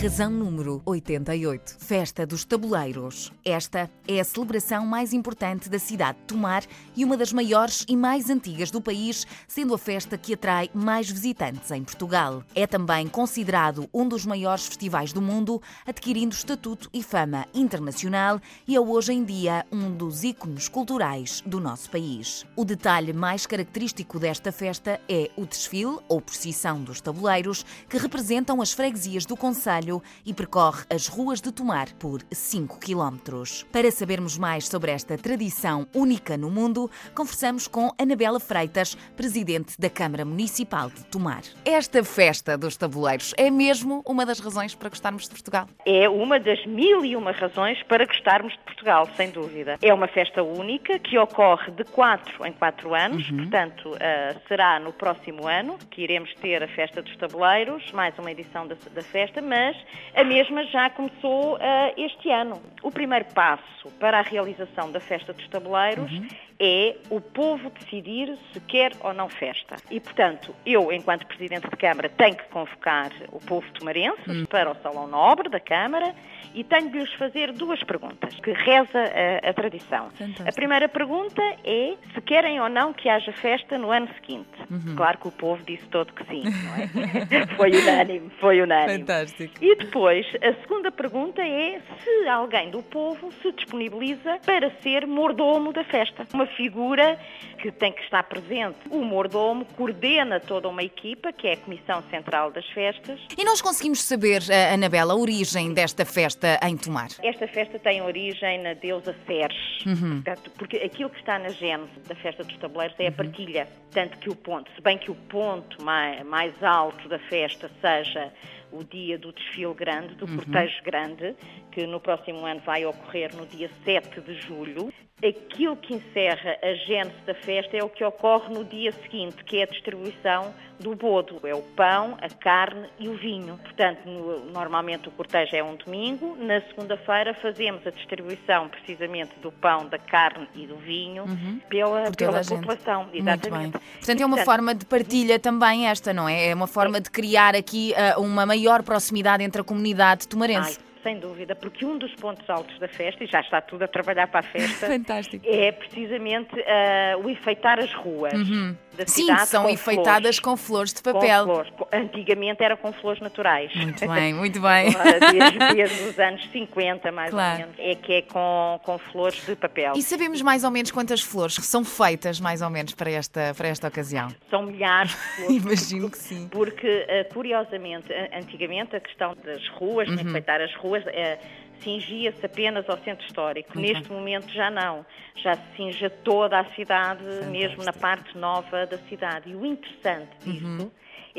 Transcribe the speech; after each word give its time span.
Razão 0.00 0.30
número 0.30 0.80
88. 0.86 1.74
Festa 1.80 2.24
dos 2.24 2.44
Tabuleiros. 2.44 3.32
Esta 3.44 3.90
é 4.06 4.20
a 4.20 4.24
celebração 4.24 4.86
mais 4.86 5.12
importante 5.12 5.68
da 5.68 5.80
cidade 5.80 6.18
de 6.18 6.24
Tomar 6.26 6.62
e 6.96 7.04
uma 7.04 7.16
das 7.16 7.32
maiores 7.32 7.84
e 7.88 7.96
mais 7.96 8.30
antigas 8.30 8.70
do 8.70 8.80
país, 8.80 9.26
sendo 9.48 9.74
a 9.74 9.78
festa 9.78 10.16
que 10.16 10.34
atrai 10.34 10.70
mais 10.72 11.10
visitantes 11.10 11.72
em 11.72 11.82
Portugal. 11.82 12.44
É 12.54 12.64
também 12.64 13.08
considerado 13.08 13.90
um 13.92 14.06
dos 14.06 14.24
maiores 14.24 14.68
festivais 14.68 15.12
do 15.12 15.20
mundo, 15.20 15.60
adquirindo 15.84 16.32
estatuto 16.32 16.88
e 16.94 17.02
fama 17.02 17.44
internacional 17.52 18.40
e 18.68 18.76
é 18.76 18.80
hoje 18.80 19.12
em 19.12 19.24
dia 19.24 19.66
um 19.72 19.90
dos 19.90 20.22
ícones 20.22 20.68
culturais 20.68 21.42
do 21.44 21.58
nosso 21.58 21.90
país. 21.90 22.46
O 22.54 22.64
detalhe 22.64 23.12
mais 23.12 23.46
característico 23.46 24.20
desta 24.20 24.52
festa 24.52 25.00
é 25.08 25.28
o 25.36 25.44
desfile 25.44 25.98
ou 26.06 26.20
procissão 26.20 26.80
dos 26.84 27.00
tabuleiros, 27.00 27.66
que 27.88 27.98
representam 27.98 28.62
as 28.62 28.70
freguesias 28.70 29.26
do 29.26 29.36
Conselho 29.36 29.87
e 30.26 30.34
percorre 30.34 30.84
as 30.90 31.06
ruas 31.06 31.40
de 31.40 31.50
Tomar 31.50 31.90
por 31.94 32.20
5 32.30 32.78
quilómetros. 32.78 33.64
Para 33.72 33.90
sabermos 33.90 34.36
mais 34.36 34.68
sobre 34.68 34.90
esta 34.90 35.16
tradição 35.16 35.86
única 35.94 36.36
no 36.36 36.50
mundo, 36.50 36.90
conversamos 37.14 37.66
com 37.66 37.90
Anabela 37.98 38.38
Freitas, 38.38 38.94
presidente 39.16 39.80
da 39.80 39.88
Câmara 39.88 40.24
Municipal 40.24 40.90
de 40.90 41.04
Tomar. 41.06 41.42
Esta 41.64 42.04
festa 42.04 42.58
dos 42.58 42.76
tabuleiros 42.76 43.32
é 43.38 43.50
mesmo 43.50 44.02
uma 44.06 44.26
das 44.26 44.38
razões 44.38 44.74
para 44.74 44.90
gostarmos 44.90 45.24
de 45.24 45.30
Portugal? 45.30 45.66
É 45.86 46.08
uma 46.08 46.38
das 46.38 46.64
mil 46.66 47.04
e 47.04 47.16
uma 47.16 47.32
razões 47.38 47.82
para 47.84 48.04
gostarmos 48.04 48.52
de 48.52 48.58
Portugal, 48.58 49.08
sem 49.14 49.30
dúvida. 49.30 49.78
É 49.80 49.94
uma 49.94 50.08
festa 50.08 50.42
única 50.42 50.98
que 50.98 51.18
ocorre 51.18 51.70
de 51.70 51.84
4 51.84 52.46
em 52.46 52.52
4 52.52 52.94
anos, 52.94 53.30
uhum. 53.30 53.36
portanto, 53.38 53.90
uh, 53.90 54.40
será 54.48 54.78
no 54.80 54.92
próximo 54.92 55.46
ano 55.46 55.78
que 55.90 56.02
iremos 56.02 56.34
ter 56.34 56.62
a 56.62 56.68
festa 56.68 57.00
dos 57.00 57.16
tabuleiros, 57.16 57.90
mais 57.92 58.18
uma 58.18 58.30
edição 58.30 58.66
da, 58.66 58.76
da 58.92 59.02
festa, 59.02 59.40
mas 59.40 59.76
a 60.14 60.24
mesma 60.24 60.64
já 60.66 60.90
começou 60.90 61.56
uh, 61.56 61.58
este 61.96 62.30
ano. 62.30 62.60
O 62.82 62.90
primeiro 62.90 63.26
passo 63.34 63.90
para 63.98 64.18
a 64.18 64.22
realização 64.22 64.90
da 64.90 65.00
Festa 65.00 65.32
dos 65.32 65.46
Tabuleiros 65.48 66.10
uhum. 66.10 66.28
É 66.60 66.96
o 67.08 67.20
povo 67.20 67.70
decidir 67.70 68.36
se 68.52 68.60
quer 68.60 68.92
ou 69.00 69.14
não 69.14 69.28
festa. 69.28 69.76
E, 69.90 70.00
portanto, 70.00 70.54
eu, 70.66 70.92
enquanto 70.92 71.26
Presidente 71.26 71.68
de 71.68 71.76
Câmara, 71.76 72.08
tenho 72.08 72.36
que 72.36 72.44
convocar 72.48 73.12
o 73.30 73.38
povo 73.40 73.66
tomarense 73.72 74.28
uhum. 74.28 74.44
para 74.46 74.70
o 74.70 74.74
Salão 74.76 75.06
Nobre 75.06 75.48
da 75.48 75.60
Câmara 75.60 76.14
e 76.54 76.64
tenho 76.64 76.90
de 76.90 76.98
lhes 76.98 77.12
fazer 77.14 77.52
duas 77.52 77.82
perguntas, 77.84 78.34
que 78.40 78.50
reza 78.52 78.98
a, 78.98 79.50
a 79.50 79.52
tradição. 79.52 80.10
Fantástico. 80.10 80.48
A 80.48 80.52
primeira 80.52 80.88
pergunta 80.88 81.42
é 81.64 81.94
se 82.12 82.20
querem 82.22 82.60
ou 82.60 82.68
não 82.68 82.92
que 82.92 83.08
haja 83.08 83.32
festa 83.32 83.78
no 83.78 83.90
ano 83.90 84.08
seguinte. 84.14 84.48
Uhum. 84.70 84.96
Claro 84.96 85.18
que 85.18 85.28
o 85.28 85.32
povo 85.32 85.62
disse 85.64 85.86
todo 85.86 86.12
que 86.12 86.24
sim, 86.26 86.42
não 86.42 86.74
é? 86.74 87.46
foi 87.56 87.70
unânime, 87.70 88.30
foi 88.40 88.60
unânime. 88.60 88.98
Fantástico. 88.98 89.54
E 89.60 89.76
depois, 89.76 90.26
a 90.42 90.52
segunda 90.62 90.90
pergunta 90.90 91.42
é 91.42 91.80
se 92.02 92.28
alguém 92.28 92.70
do 92.70 92.82
povo 92.82 93.30
se 93.42 93.52
disponibiliza 93.52 94.38
para 94.44 94.70
ser 94.82 95.06
mordomo 95.06 95.72
da 95.72 95.84
festa. 95.84 96.26
Uma 96.34 96.47
figura 96.48 97.18
que 97.58 97.70
tem 97.72 97.92
que 97.92 98.02
estar 98.02 98.22
presente. 98.24 98.78
O 98.90 99.04
mordomo 99.04 99.64
coordena 99.76 100.40
toda 100.40 100.68
uma 100.68 100.82
equipa, 100.82 101.32
que 101.32 101.46
é 101.46 101.52
a 101.54 101.56
Comissão 101.56 102.02
Central 102.10 102.50
das 102.50 102.66
Festas. 102.68 103.20
E 103.36 103.44
nós 103.44 103.60
conseguimos 103.60 104.02
saber, 104.02 104.42
eh, 104.48 104.72
Anabela, 104.72 105.12
a 105.12 105.16
origem 105.16 105.72
desta 105.72 106.04
festa 106.04 106.58
em 106.62 106.76
Tomar? 106.76 107.08
Esta 107.22 107.48
festa 107.48 107.78
tem 107.78 108.02
origem 108.02 108.62
na 108.62 108.74
deusa 108.74 109.14
Ceres, 109.26 109.84
uhum. 109.86 110.22
porque 110.56 110.76
aquilo 110.78 111.10
que 111.10 111.18
está 111.18 111.38
na 111.38 111.48
gênese 111.50 111.98
da 112.06 112.14
festa 112.14 112.44
dos 112.44 112.56
tabuleiros 112.58 112.96
é 112.98 113.06
a 113.06 113.10
uhum. 113.10 113.16
partilha. 113.16 113.68
Tanto 113.92 114.18
que 114.18 114.30
o 114.30 114.36
ponto, 114.36 114.70
se 114.74 114.80
bem 114.82 114.98
que 114.98 115.10
o 115.10 115.14
ponto 115.14 115.82
mais, 115.82 116.24
mais 116.24 116.62
alto 116.62 117.08
da 117.08 117.18
festa 117.18 117.70
seja 117.80 118.32
o 118.70 118.84
dia 118.84 119.18
do 119.18 119.32
desfile 119.32 119.74
grande, 119.74 120.14
do 120.14 120.26
uhum. 120.26 120.36
cortejo 120.36 120.82
grande, 120.84 121.34
que 121.72 121.86
no 121.86 122.00
próximo 122.00 122.44
ano 122.44 122.60
vai 122.64 122.84
ocorrer 122.84 123.34
no 123.34 123.46
dia 123.46 123.70
7 123.84 124.20
de 124.20 124.34
julho. 124.34 124.92
Aquilo 125.20 125.76
que 125.76 125.94
encerra 125.94 126.56
a 126.62 126.74
gênese 126.74 127.16
da 127.26 127.34
festa 127.34 127.76
é 127.76 127.82
o 127.82 127.88
que 127.88 128.04
ocorre 128.04 128.54
no 128.54 128.64
dia 128.64 128.92
seguinte, 128.92 129.42
que 129.42 129.58
é 129.58 129.64
a 129.64 129.66
distribuição 129.66 130.54
do 130.78 130.94
bodo. 130.94 131.40
É 131.44 131.52
o 131.52 131.60
pão, 131.60 132.16
a 132.22 132.28
carne 132.28 132.88
e 133.00 133.08
o 133.08 133.14
vinho. 133.14 133.58
Portanto, 133.58 134.06
no, 134.06 134.44
normalmente 134.52 135.08
o 135.08 135.10
cortejo 135.10 135.56
é 135.56 135.62
um 135.62 135.74
domingo. 135.74 136.36
Na 136.38 136.60
segunda-feira 136.60 137.34
fazemos 137.34 137.84
a 137.84 137.90
distribuição 137.90 138.68
precisamente 138.68 139.32
do 139.42 139.50
pão, 139.50 139.88
da 139.88 139.98
carne 139.98 140.46
e 140.54 140.68
do 140.68 140.76
vinho 140.76 141.24
uhum. 141.24 141.60
pela, 141.68 142.12
pela 142.12 142.44
população. 142.44 143.08
Exatamente. 143.12 143.76
Portanto, 143.76 144.20
é 144.20 144.24
uma 144.26 144.38
forma 144.44 144.72
de 144.72 144.86
partilha 144.86 145.40
também 145.40 145.88
esta, 145.88 146.12
não 146.12 146.28
é? 146.28 146.50
É 146.50 146.54
uma 146.54 146.68
forma 146.68 146.98
é. 146.98 147.00
de 147.00 147.10
criar 147.10 147.56
aqui 147.56 147.92
uh, 148.16 148.22
uma 148.22 148.46
maior 148.46 148.84
proximidade 148.84 149.42
entre 149.42 149.60
a 149.60 149.64
comunidade 149.64 150.28
tomarense. 150.28 150.78
Ai 150.80 150.87
sem 151.02 151.18
dúvida, 151.18 151.54
porque 151.54 151.84
um 151.84 151.98
dos 151.98 152.14
pontos 152.14 152.48
altos 152.48 152.78
da 152.78 152.88
festa, 152.88 153.24
e 153.24 153.26
já 153.26 153.40
está 153.40 153.60
tudo 153.60 153.84
a 153.84 153.88
trabalhar 153.88 154.26
para 154.28 154.40
a 154.40 154.42
festa, 154.42 154.86
Fantástico. 154.88 155.44
é 155.46 155.72
precisamente 155.72 156.54
uh, 156.54 157.24
o 157.24 157.30
enfeitar 157.30 157.78
as 157.78 157.92
ruas. 157.92 158.34
Uhum 158.34 158.76
da 158.98 159.06
Sim, 159.06 159.28
são 159.46 159.70
enfeitadas 159.70 160.36
flores. 160.36 160.40
com 160.40 160.56
flores 160.56 160.92
de 160.92 161.02
papel. 161.02 161.44
Flores. 161.44 161.72
Antigamente 161.92 162.62
era 162.64 162.76
com 162.76 162.92
flores 162.92 163.20
naturais. 163.20 163.72
Muito 163.74 164.06
bem, 164.08 164.34
muito 164.34 164.60
bem. 164.60 164.90
desde, 165.32 165.58
desde 165.74 166.02
os 166.08 166.18
anos 166.18 166.44
50, 166.50 167.12
mais 167.12 167.30
claro. 167.30 167.52
ou 167.52 167.58
menos, 167.60 167.76
é 167.78 167.94
que 167.94 168.12
é 168.14 168.22
com, 168.22 168.80
com 168.82 168.98
flores 168.98 169.46
de 169.46 169.54
papel. 169.54 169.92
E 169.96 170.02
sabemos 170.02 170.42
mais 170.42 170.64
ou 170.64 170.70
menos 170.70 170.90
quantas 170.90 171.20
flores 171.20 171.54
são 171.54 171.84
feitas, 171.84 172.40
mais 172.40 172.60
ou 172.60 172.70
menos, 172.70 172.92
para 172.94 173.10
esta, 173.10 173.54
para 173.56 173.68
esta 173.68 173.86
ocasião? 173.86 174.28
São 174.50 174.64
milhares 174.64 175.12
de 175.12 175.16
flores. 175.16 175.56
Imagino 175.56 176.10
que 176.10 176.18
sim. 176.18 176.48
Porque, 176.50 177.06
eh, 177.08 177.24
curiosamente, 177.32 178.12
antigamente 178.34 178.96
a 178.96 179.00
questão 179.00 179.36
das 179.44 179.66
ruas, 179.68 180.08
uhum. 180.08 180.14
enfeitar 180.14 180.60
as 180.60 180.74
ruas, 180.74 180.87
é, 180.96 181.38
cingia-se 181.82 182.44
apenas 182.44 182.88
ao 182.88 182.98
centro 182.98 183.24
histórico. 183.26 183.78
Muito 183.78 183.94
Neste 183.94 184.12
momento 184.12 184.52
já 184.52 184.70
não. 184.70 185.04
Já 185.36 185.54
se 185.54 185.76
cinge 185.76 186.08
toda 186.24 186.58
a 186.58 186.64
cidade, 186.74 187.22
Fantástico. 187.22 187.50
mesmo 187.50 187.84
na 187.84 187.92
parte 187.92 188.36
nova 188.36 188.86
da 188.86 188.98
cidade. 188.98 189.50
E 189.50 189.54
o 189.54 189.64
interessante 189.64 190.30
disso 190.44 190.66
uhum 190.66 190.90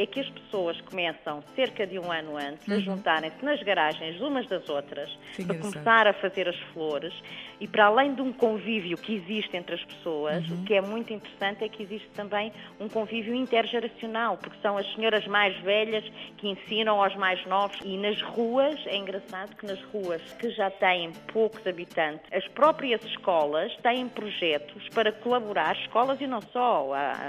é 0.01 0.05
que 0.05 0.21
as 0.21 0.29
pessoas 0.29 0.79
começam 0.81 1.43
cerca 1.55 1.85
de 1.85 1.99
um 1.99 2.09
ano 2.09 2.37
antes 2.37 2.65
uhum. 2.67 2.75
a 2.75 2.79
juntarem-se 2.79 3.43
nas 3.43 3.61
garagens 3.61 4.21
umas 4.21 4.47
das 4.47 4.69
outras 4.69 5.09
Sim, 5.33 5.45
para 5.45 5.57
começar 5.57 6.07
a 6.07 6.13
fazer 6.13 6.47
as 6.47 6.57
flores 6.73 7.13
e 7.59 7.67
para 7.67 7.87
além 7.87 8.13
de 8.13 8.21
um 8.21 8.31
convívio 8.31 8.97
que 8.97 9.15
existe 9.15 9.57
entre 9.57 9.75
as 9.75 9.83
pessoas, 9.83 10.49
uhum. 10.49 10.61
o 10.61 10.63
que 10.63 10.73
é 10.73 10.81
muito 10.81 11.11
interessante 11.11 11.65
é 11.65 11.67
que 11.67 11.83
existe 11.83 12.07
também 12.11 12.53
um 12.79 12.87
convívio 12.87 13.35
intergeracional, 13.35 14.37
porque 14.37 14.57
são 14.61 14.77
as 14.77 14.89
senhoras 14.93 15.27
mais 15.27 15.57
velhas 15.59 16.05
que 16.37 16.47
ensinam 16.47 17.03
aos 17.03 17.13
mais 17.17 17.45
novos 17.45 17.77
e 17.83 17.97
nas 17.97 18.21
ruas, 18.21 18.79
é 18.87 18.95
engraçado 18.95 19.53
que 19.57 19.65
nas 19.65 19.81
ruas 19.85 20.21
que 20.33 20.49
já 20.51 20.69
têm 20.71 21.11
poucos 21.33 21.65
habitantes, 21.67 22.25
as 22.31 22.47
próprias 22.49 23.03
escolas 23.03 23.75
têm 23.83 24.07
projetos 24.07 24.87
para 24.89 25.11
colaborar, 25.11 25.75
escolas 25.75 26.21
e 26.21 26.27
não 26.27 26.41
só. 26.41 26.87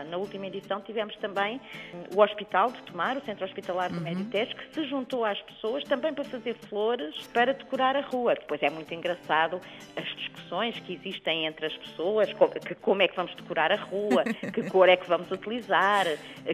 Na 0.08 0.16
última 0.16 0.46
edição 0.46 0.80
tivemos 0.80 1.16
também 1.16 1.60
o 2.14 2.22
Hospital 2.22 2.59
Hospital 2.66 2.72
de 2.72 2.82
Tomar, 2.82 3.16
o 3.16 3.24
Centro 3.24 3.44
Hospitalar 3.44 3.90
do 3.90 3.98
uhum. 3.98 4.30
Que 4.30 4.74
se 4.74 4.84
juntou 4.88 5.24
às 5.24 5.40
pessoas 5.42 5.84
também 5.84 6.12
para 6.12 6.24
fazer 6.24 6.54
flores 6.68 7.14
para 7.32 7.54
decorar 7.54 7.96
a 7.96 8.00
rua. 8.00 8.34
Depois 8.34 8.62
é 8.62 8.68
muito 8.68 8.92
engraçado 8.92 9.60
as 9.96 10.04
discussões 10.16 10.78
que 10.80 10.94
existem 10.94 11.46
entre 11.46 11.66
as 11.66 11.76
pessoas, 11.76 12.28
que, 12.66 12.74
como 12.76 13.02
é 13.02 13.08
que 13.08 13.16
vamos 13.16 13.34
decorar 13.34 13.72
a 13.72 13.76
rua, 13.76 14.24
que 14.52 14.68
cor 14.68 14.88
é 14.88 14.96
que 14.96 15.08
vamos 15.08 15.30
utilizar, 15.30 16.06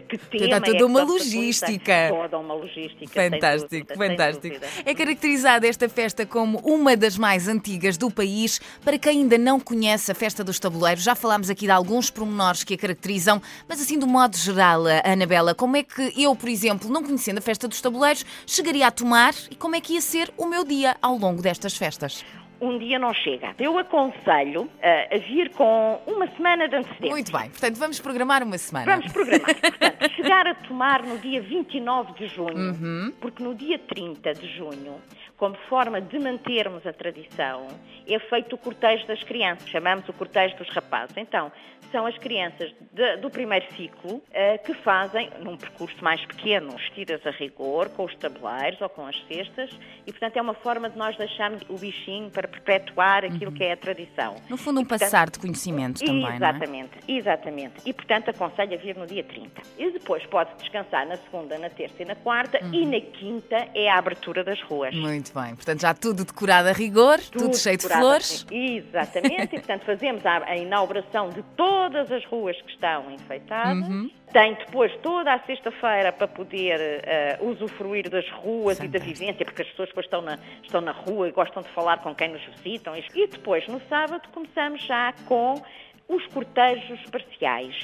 que 0.07 0.17
tema 0.17 0.45
Está 0.45 0.61
toda 0.61 0.77
é 0.77 0.85
uma 0.85 1.03
logística. 1.03 2.09
Toda 2.09 2.37
uma 2.37 2.53
logística. 2.53 3.29
Fantástico, 3.29 3.69
dúvida, 3.69 3.95
fantástico. 3.95 4.65
É 4.85 4.93
caracterizada 4.93 5.67
esta 5.67 5.89
festa 5.89 6.25
como 6.25 6.59
uma 6.59 6.95
das 6.95 7.17
mais 7.17 7.47
antigas 7.47 7.97
do 7.97 8.09
país. 8.11 8.59
Para 8.83 8.97
quem 8.97 9.21
ainda 9.21 9.37
não 9.37 9.59
conhece 9.59 10.11
a 10.11 10.15
Festa 10.15 10.43
dos 10.43 10.59
Tabuleiros, 10.59 11.03
já 11.03 11.15
falámos 11.15 11.49
aqui 11.49 11.65
de 11.65 11.71
alguns 11.71 12.09
pormenores 12.09 12.63
que 12.63 12.75
a 12.75 12.77
caracterizam, 12.77 13.41
mas 13.67 13.81
assim, 13.81 13.97
do 13.97 14.07
modo 14.07 14.37
geral, 14.37 14.83
Anabela, 15.03 15.55
como 15.55 15.75
é 15.75 15.83
que 15.83 15.96
que 15.97 16.21
eu, 16.21 16.35
por 16.35 16.47
exemplo, 16.47 16.89
não 16.91 17.03
conhecendo 17.03 17.39
a 17.39 17.41
festa 17.41 17.67
dos 17.67 17.81
tabuleiros, 17.81 18.23
chegaria 18.45 18.85
a 18.85 18.91
tomar 18.91 19.33
e 19.49 19.55
como 19.55 19.75
é 19.75 19.81
que 19.81 19.93
ia 19.93 20.01
ser 20.01 20.31
o 20.37 20.45
meu 20.45 20.63
dia 20.63 20.95
ao 21.01 21.17
longo 21.17 21.41
destas 21.41 21.75
festas? 21.75 22.23
um 22.59 22.79
dia 22.79 22.97
não 22.97 23.13
chega. 23.13 23.53
Eu 23.59 23.77
aconselho 23.77 24.63
uh, 24.63 25.15
a 25.15 25.17
vir 25.19 25.51
com 25.51 26.01
uma 26.07 26.27
semana 26.31 26.67
de 26.67 26.75
antecedência. 26.75 27.11
Muito 27.11 27.31
bem, 27.31 27.49
portanto 27.49 27.75
vamos 27.77 27.99
programar 27.99 28.43
uma 28.43 28.57
semana. 28.57 28.97
Vamos 28.97 29.11
programar. 29.11 29.53
portanto, 29.61 30.15
chegar 30.15 30.47
a 30.47 30.55
tomar 30.55 31.03
no 31.03 31.19
dia 31.19 31.39
29 31.39 32.13
de 32.13 32.27
junho, 32.27 32.71
uhum. 32.71 33.13
porque 33.21 33.43
no 33.43 33.53
dia 33.53 33.77
30 33.77 34.33
de 34.33 34.47
junho 34.57 34.95
como 35.37 35.55
forma 35.69 36.01
de 36.01 36.17
mantermos 36.17 36.85
a 36.85 36.91
tradição, 36.91 37.67
é 38.07 38.19
feito 38.19 38.55
o 38.55 38.57
cortejo 38.57 39.05
das 39.05 39.21
crianças, 39.23 39.69
chamamos 39.69 40.07
o 40.09 40.13
cortejo 40.13 40.57
dos 40.57 40.67
rapazes. 40.69 41.15
Então, 41.15 41.51
são 41.91 42.05
as 42.05 42.17
crianças 42.17 42.73
de, 42.91 43.17
do 43.17 43.29
primeiro 43.29 43.65
ciclo 43.75 44.15
uh, 44.15 44.23
que 44.65 44.73
fazem, 44.73 45.29
num 45.39 45.55
percurso 45.55 46.03
mais 46.03 46.23
pequeno, 46.25 46.71
vestidas 46.71 47.25
a 47.25 47.31
rigor, 47.31 47.89
com 47.89 48.05
os 48.05 48.15
tabuleiros 48.15 48.81
ou 48.81 48.89
com 48.89 49.05
as 49.05 49.15
cestas, 49.27 49.69
e 50.05 50.11
portanto 50.11 50.37
é 50.37 50.41
uma 50.41 50.53
forma 50.53 50.89
de 50.89 50.97
nós 50.97 51.15
deixarmos 51.17 51.61
o 51.69 51.77
bichinho 51.77 52.29
para 52.29 52.47
perpetuar 52.47 53.23
aquilo 53.23 53.51
uhum. 53.51 53.57
que 53.57 53.63
é 53.63 53.73
a 53.73 53.77
tradição. 53.77 54.35
No 54.49 54.57
fundo, 54.57 54.81
um 54.81 54.85
portanto, 54.85 55.09
passar 55.09 55.29
de 55.29 55.39
conhecimento 55.39 56.03
também. 56.03 56.35
Exatamente, 56.35 56.91
é? 57.07 57.11
exatamente. 57.11 57.73
E 57.85 57.93
portanto 57.93 58.29
aconselho 58.29 58.73
a 58.73 58.77
vir 58.77 58.95
no 58.97 59.05
dia 59.05 59.23
30. 59.23 59.61
E 59.77 59.91
depois 59.91 60.25
pode 60.25 60.53
descansar 60.57 61.07
na 61.07 61.15
segunda, 61.17 61.57
na 61.57 61.69
terça 61.69 62.01
e 62.01 62.05
na 62.05 62.15
quarta, 62.15 62.59
uhum. 62.63 62.73
e 62.73 62.85
na 62.85 63.01
quinta 63.01 63.67
é 63.73 63.89
a 63.89 63.97
abertura 63.97 64.43
das 64.43 64.61
ruas. 64.63 64.95
Muito 64.95 65.26
bem, 65.33 65.55
portanto 65.55 65.81
já 65.81 65.93
tudo 65.93 66.25
decorado 66.25 66.69
a 66.69 66.71
rigor, 66.71 67.19
tudo, 67.19 67.45
tudo 67.45 67.57
cheio 67.57 67.77
de 67.77 67.87
flores. 67.87 68.45
Exatamente, 68.51 69.55
e 69.55 69.59
portanto 69.59 69.85
fazemos 69.85 70.25
a, 70.25 70.43
a 70.45 70.57
inauguração 70.57 71.29
de 71.29 71.43
todas 71.55 72.11
as 72.11 72.23
ruas 72.25 72.59
que 72.61 72.71
estão 72.71 73.11
enfeitadas. 73.11 73.87
Uhum. 73.87 74.09
Tem 74.31 74.55
depois 74.55 74.91
toda 75.01 75.33
a 75.33 75.39
sexta-feira 75.39 76.11
para 76.11 76.27
poder 76.27 76.79
uh, 77.41 77.49
usufruir 77.49 78.09
das 78.09 78.29
ruas 78.29 78.77
e 78.79 78.87
da 78.87 78.99
vivência, 78.99 79.45
porque 79.45 79.61
as 79.61 79.67
pessoas 79.69 79.87
depois 79.87 80.05
estão 80.05 80.21
na, 80.21 80.37
estão 80.61 80.81
na 80.81 80.91
rua 80.91 81.29
e 81.29 81.31
gostam 81.31 81.63
de 81.63 81.69
falar 81.69 81.99
com 81.99 82.13
quem 82.13 82.33
nos 82.33 82.43
visitam. 82.43 82.93
E 83.15 83.27
depois, 83.27 83.65
no 83.67 83.81
sábado, 83.87 84.27
começamos 84.33 84.83
já 84.85 85.13
com 85.25 85.63
os 86.07 86.25
cortejos 86.27 86.99
parciais. 87.11 87.75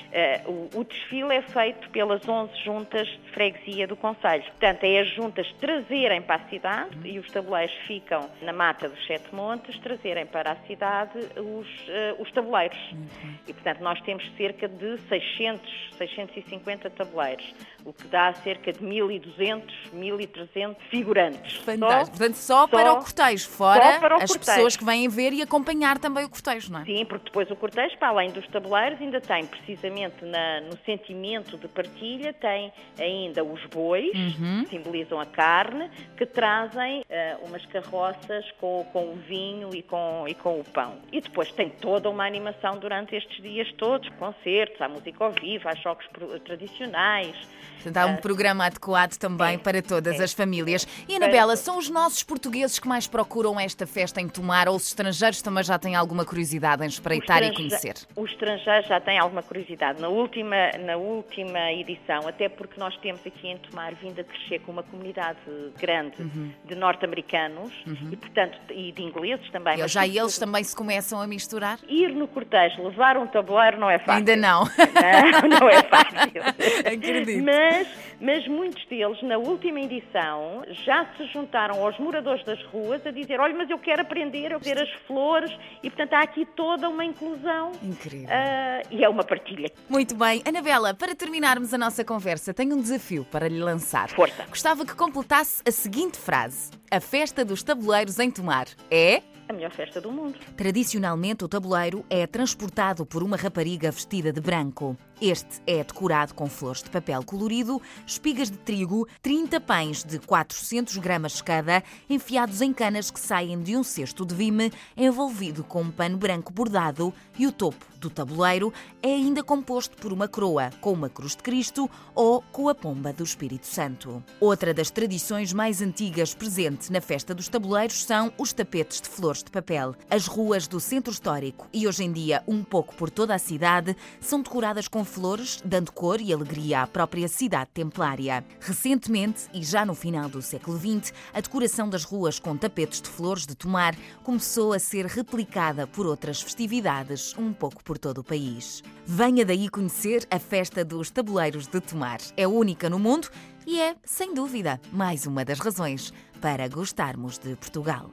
Uh, 0.45 0.69
o, 0.73 0.79
o, 0.79 0.83
desfile 0.85 1.35
é 1.35 1.41
feito 1.41 1.89
pelas 1.89 2.27
11 2.27 2.55
juntas 2.63 3.07
de 3.07 3.31
freguesia 3.31 3.85
do 3.85 3.97
Conselho. 3.97 4.43
Portanto, 4.43 4.83
é 4.83 5.01
as 5.01 5.09
juntas 5.13 5.51
trazerem 5.59 6.21
para 6.21 6.41
a 6.41 6.49
cidade, 6.49 6.97
e 7.03 7.19
os 7.19 7.27
tabuleiros 7.29 7.75
ficam 7.85 8.29
na 8.41 8.53
mata 8.53 8.87
dos 8.87 9.05
Sete 9.05 9.33
Montes, 9.35 9.77
trazerem 9.79 10.25
para 10.25 10.53
a 10.53 10.55
cidade 10.67 11.17
os, 11.35 11.67
uh, 11.67 12.21
os 12.21 12.31
tabuleiros. 12.31 12.77
Uhum. 12.93 13.35
E, 13.47 13.53
portanto, 13.53 13.81
nós 13.81 13.99
temos 14.01 14.23
cerca 14.37 14.69
de 14.69 14.97
600, 15.09 15.89
650 15.97 16.89
tabuleiros, 16.91 17.53
o 17.83 17.91
que 17.91 18.07
dá 18.07 18.33
cerca 18.35 18.71
de 18.71 18.79
1.200, 18.79 19.63
1.300 19.93 20.75
figurantes. 20.89 21.57
Fantástico. 21.57 22.05
Só, 22.05 22.23
Portanto, 22.23 22.35
só, 22.35 22.53
só 22.61 22.67
para 22.67 22.93
o 22.93 22.97
cortejo, 22.97 23.49
fora 23.49 23.99
para 23.99 24.17
o 24.17 24.21
as 24.21 24.31
cortejo. 24.31 24.39
pessoas 24.39 24.77
que 24.77 24.85
vêm 24.85 25.09
ver 25.09 25.33
e 25.33 25.41
acompanhar 25.41 25.97
também 25.97 26.23
o 26.23 26.29
cortejo, 26.29 26.71
não 26.71 26.81
é? 26.81 26.85
Sim, 26.85 27.05
porque 27.05 27.25
depois 27.25 27.49
o 27.51 27.55
cortejo, 27.55 27.97
para 27.97 28.12
além 28.13 28.31
dos 28.31 28.47
tabuleiros, 28.47 29.01
ainda 29.01 29.19
tem, 29.19 29.45
precisamente 29.45 30.23
na, 30.23 30.61
no 30.61 30.77
sentimento 30.85 31.57
de 31.57 31.67
partilha, 31.67 32.33
tem 32.33 32.71
ainda 32.99 33.43
os 33.43 33.63
bois, 33.65 34.13
uhum. 34.13 34.63
que 34.63 34.69
simbolizam 34.69 35.19
a 35.19 35.25
carne, 35.25 35.89
que 36.15 36.25
trazem 36.25 37.01
uh, 37.01 37.45
umas 37.45 37.65
carroças 37.65 38.45
com, 38.59 38.85
com 38.93 39.11
o 39.11 39.15
vinho 39.15 39.69
e 39.73 39.81
com, 39.81 40.25
e 40.27 40.33
com 40.33 40.59
o 40.59 40.63
pão. 40.63 40.97
E 41.11 41.19
depois 41.19 41.51
tem 41.51 41.69
toda 41.69 42.09
uma 42.09 42.25
animação 42.25 42.77
durante 42.79 43.15
estes 43.15 43.41
dias 43.41 43.71
todos, 43.73 44.07
concertos, 44.19 44.79
há 44.81 44.87
música 44.87 45.23
ao 45.23 45.31
vivo, 45.31 45.67
há 45.67 45.75
jogos 45.75 46.05
tradicionais. 46.45 47.35
Portanto, 47.75 47.97
há 47.97 48.05
um 48.05 48.15
uh, 48.15 48.21
programa 48.21 48.65
adequado 48.65 49.17
também 49.17 49.55
é, 49.55 49.57
para 49.57 49.81
todas 49.81 50.19
é. 50.19 50.23
as 50.23 50.31
famílias. 50.31 50.87
E, 51.07 51.15
Anabela, 51.15 51.55
são 51.55 51.77
os 51.77 51.89
nossos 51.89 52.23
portugueses 52.23 52.79
que 52.79 52.87
mais 52.87 53.07
procuram 53.07 53.59
esta 53.59 53.85
festa 53.85 54.21
em 54.21 54.29
Tomar 54.29 54.69
ou 54.69 54.75
os 54.75 54.87
estrangeiros 54.87 55.41
também 55.41 55.63
já 55.63 55.77
têm 55.77 55.95
alguma 55.95 56.23
curiosidade 56.23 56.83
em 56.83 56.87
espreitar 56.87 57.43
e 57.43 57.53
conhecer? 57.53 57.95
Os 58.15 58.31
estrangeiros 58.31 58.87
já 58.87 58.99
têm 58.99 59.17
alguma 59.17 59.41
curiosidade. 59.41 60.01
Na 60.01 60.07
última, 60.07 60.71
na 60.85 60.97
última 60.97 61.71
edição, 61.71 62.27
até 62.27 62.47
porque 62.49 62.79
nós 62.79 62.95
temos 62.97 63.25
aqui 63.25 63.47
em 63.47 63.57
Tomar 63.57 63.93
vindo 63.95 64.19
a 64.19 64.23
crescer 64.23 64.59
com 64.59 64.71
uma 64.71 64.83
comunidade 64.83 65.39
grande 65.79 66.21
uhum. 66.21 66.51
de 66.65 66.75
norte-americanos 66.75 67.73
uhum. 67.87 68.09
e, 68.11 68.15
portanto, 68.15 68.57
e 68.71 68.91
de 68.91 69.01
ingleses 69.01 69.49
também. 69.51 69.79
E 69.79 69.87
já 69.87 70.05
eles 70.05 70.37
também 70.37 70.63
se 70.63 70.75
começam 70.75 71.19
a 71.21 71.27
misturar? 71.27 71.79
Ir 71.87 72.09
no 72.09 72.27
cortejo, 72.27 72.83
levar 72.83 73.17
um 73.17 73.27
tabuleiro 73.27 73.79
não 73.79 73.89
é 73.89 73.97
fácil. 73.99 74.13
Ainda 74.13 74.35
não. 74.35 74.63
Não, 74.93 75.59
não 75.59 75.69
é 75.69 75.81
fácil. 75.83 76.41
Acredito. 76.85 77.43
Mas, 77.43 77.87
mas 78.19 78.47
muitos 78.47 78.85
deles, 78.85 79.21
na 79.23 79.37
última 79.37 79.79
edição, 79.81 80.63
já 80.85 81.05
se 81.17 81.25
juntaram 81.27 81.83
aos 81.83 81.97
moradores 81.99 82.43
das 82.45 82.61
ruas 82.65 83.05
a 83.05 83.11
dizer: 83.11 83.39
olha, 83.39 83.55
mas 83.55 83.69
eu 83.69 83.77
quero 83.77 84.01
aprender, 84.01 84.51
eu 84.51 84.59
quero 84.59 84.81
as 84.81 84.91
flores, 85.07 85.51
e 85.81 85.89
portanto 85.89 86.13
há 86.13 86.21
aqui 86.21 86.45
toda 86.55 86.89
uma 86.89 87.03
inclusão. 87.03 87.71
Incrível. 87.93 88.27
Uh, 88.27 88.87
e 88.91 89.03
é 89.03 89.09
uma 89.09 89.23
partilha. 89.23 89.71
Muito 89.87 90.15
bem. 90.15 90.41
Anabela, 90.45 90.93
para 90.93 91.15
terminarmos 91.15 91.73
a 91.73 91.77
nossa 91.77 92.03
conversa, 92.03 92.53
tenho 92.53 92.75
um 92.75 92.81
desafio 92.81 93.25
para 93.25 93.47
lhe 93.47 93.59
lançar. 93.59 94.09
Força. 94.09 94.45
Gostava 94.49 94.85
que 94.85 94.95
completasse 94.95 95.61
a 95.67 95.71
seguinte 95.71 96.17
frase: 96.17 96.71
A 96.91 96.99
festa 96.99 97.45
dos 97.45 97.63
tabuleiros 97.63 98.19
em 98.19 98.29
Tomar 98.29 98.67
é 98.89 99.21
a 99.47 99.53
melhor 99.53 99.71
festa 99.71 99.99
do 99.99 100.11
mundo. 100.11 100.39
Tradicionalmente, 100.55 101.43
o 101.43 101.47
tabuleiro 101.47 102.05
é 102.09 102.25
transportado 102.25 103.05
por 103.05 103.21
uma 103.21 103.35
rapariga 103.35 103.91
vestida 103.91 104.31
de 104.31 104.39
branco. 104.39 104.97
Este 105.25 105.61
é 105.65 105.81
decorado 105.81 106.33
com 106.33 106.49
flores 106.49 106.83
de 106.83 106.89
papel 106.89 107.23
colorido, 107.23 107.81
espigas 108.05 108.51
de 108.51 108.57
trigo, 108.57 109.07
30 109.21 109.61
pães 109.61 110.03
de 110.03 110.19
400 110.19 110.97
gramas 110.97 111.41
cada, 111.41 111.81
enfiados 112.09 112.59
em 112.59 112.73
canas 112.73 113.09
que 113.09 113.21
saem 113.21 113.57
de 113.61 113.77
um 113.77 113.85
cesto 113.85 114.25
de 114.25 114.35
vime, 114.35 114.69
envolvido 114.97 115.63
com 115.63 115.83
um 115.83 115.89
pano 115.89 116.17
branco 116.17 116.51
bordado, 116.51 117.13
e 117.39 117.47
o 117.47 117.53
topo 117.53 117.85
do 118.03 118.09
tabuleiro 118.09 118.73
é 119.01 119.13
ainda 119.13 119.41
composto 119.41 119.95
por 119.95 120.11
uma 120.11 120.27
coroa 120.27 120.69
com 120.81 120.91
uma 120.91 121.09
cruz 121.09 121.37
de 121.37 121.41
Cristo 121.41 121.89
ou 122.13 122.41
com 122.51 122.67
a 122.67 122.75
pomba 122.75 123.13
do 123.13 123.23
Espírito 123.23 123.65
Santo. 123.65 124.21
Outra 124.41 124.73
das 124.73 124.91
tradições 124.91 125.53
mais 125.53 125.81
antigas 125.81 126.35
presente 126.35 126.91
na 126.91 126.99
festa 126.99 127.33
dos 127.33 127.47
tabuleiros 127.47 128.03
são 128.03 128.31
os 128.37 128.51
tapetes 128.51 128.99
de 128.99 129.07
flores 129.07 129.41
de 129.41 129.49
papel. 129.49 129.95
As 130.09 130.27
ruas 130.27 130.67
do 130.67 130.81
centro 130.81 131.13
histórico 131.13 131.67
e 131.71 131.87
hoje 131.87 132.03
em 132.03 132.11
dia 132.11 132.43
um 132.45 132.61
pouco 132.61 132.93
por 132.95 133.09
toda 133.09 133.33
a 133.33 133.39
cidade 133.39 133.95
são 134.19 134.41
decoradas 134.41 134.89
com 134.89 135.05
flores, 135.13 135.61
dando 135.63 135.91
cor 135.91 136.19
e 136.19 136.33
alegria 136.33 136.81
à 136.81 136.87
própria 136.87 137.27
cidade 137.27 137.69
templária. 137.73 138.43
Recentemente, 138.59 139.43
e 139.53 139.63
já 139.63 139.85
no 139.85 139.93
final 139.93 140.27
do 140.27 140.41
século 140.41 140.77
XX, 140.77 141.13
a 141.33 141.39
decoração 141.39 141.87
das 141.87 142.03
ruas 142.03 142.39
com 142.39 142.57
tapetes 142.57 143.01
de 143.01 143.09
flores 143.09 143.45
de 143.45 143.55
tomar 143.55 143.95
começou 144.23 144.73
a 144.73 144.79
ser 144.79 145.05
replicada 145.05 145.85
por 145.85 146.05
outras 146.05 146.41
festividades 146.41 147.35
um 147.37 147.53
pouco 147.53 147.83
por 147.83 147.97
todo 147.97 148.19
o 148.19 148.23
país. 148.23 148.81
Venha 149.05 149.45
daí 149.45 149.69
conhecer 149.69 150.25
a 150.31 150.39
festa 150.39 150.83
dos 150.83 151.11
tabuleiros 151.11 151.67
de 151.67 151.79
tomar. 151.79 152.19
É 152.35 152.47
única 152.47 152.89
no 152.89 152.97
mundo 152.97 153.29
e 153.65 153.79
é, 153.79 153.95
sem 154.03 154.33
dúvida, 154.33 154.79
mais 154.91 155.25
uma 155.25 155.45
das 155.45 155.59
razões 155.59 156.11
para 156.41 156.67
gostarmos 156.67 157.37
de 157.37 157.55
Portugal. 157.55 158.11